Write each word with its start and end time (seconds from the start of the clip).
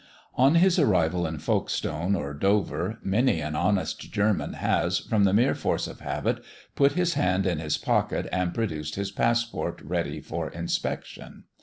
On 0.33 0.55
his 0.55 0.79
arrival 0.79 1.27
in 1.27 1.37
Folkestone 1.37 2.15
or 2.15 2.33
Dover, 2.33 2.97
many 3.03 3.39
an 3.39 3.55
honest 3.55 4.11
German 4.11 4.53
has, 4.53 4.97
from 4.97 5.25
mere 5.35 5.53
force 5.53 5.85
of 5.85 5.99
habit, 5.99 6.43
put 6.75 6.93
his 6.93 7.13
hand 7.13 7.45
in 7.45 7.59
his 7.59 7.77
pocket 7.77 8.27
and 8.31 8.51
produced 8.51 8.95
his 8.95 9.11
passport 9.11 9.79
ready 9.83 10.19
for 10.19 10.49
inspection. 10.49 11.43